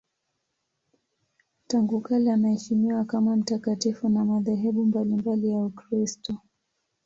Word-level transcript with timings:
Tangu 1.67 2.01
kale 2.01 2.31
anaheshimiwa 2.33 3.05
kama 3.05 3.35
mtakatifu 3.35 4.09
na 4.09 4.25
madhehebu 4.25 4.85
mbalimbali 4.85 5.49
ya 5.49 5.59
Ukristo. 5.65 6.37